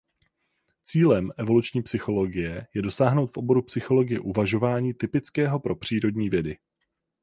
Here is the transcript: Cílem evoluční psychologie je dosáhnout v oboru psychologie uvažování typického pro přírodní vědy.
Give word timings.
Cílem 0.83 1.31
evoluční 1.37 1.81
psychologie 1.83 2.67
je 2.73 2.81
dosáhnout 2.81 3.27
v 3.27 3.37
oboru 3.37 3.61
psychologie 3.61 4.19
uvažování 4.19 4.93
typického 4.93 5.59
pro 5.59 5.75
přírodní 5.75 6.29
vědy. 6.29 6.57